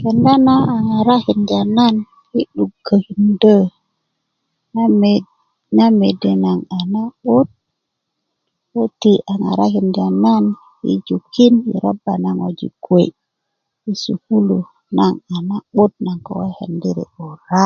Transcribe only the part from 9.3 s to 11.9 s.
a ŋarakinda nan yi jukin i